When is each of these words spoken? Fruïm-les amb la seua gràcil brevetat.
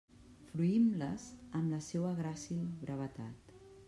Fruïm-les 0.45 1.25
amb 1.59 1.75
la 1.75 1.79
seua 1.89 2.13
gràcil 2.21 2.65
brevetat. 2.81 3.53